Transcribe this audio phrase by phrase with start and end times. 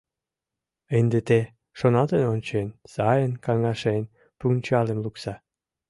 [0.97, 1.39] Ынде те,
[1.77, 4.03] шоналтен ончен, сайын каҥашен,
[4.39, 5.33] пунчалым лукса.